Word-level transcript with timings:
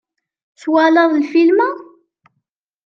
Twalaḍ 0.61 1.11
lfilm-a? 1.15 1.69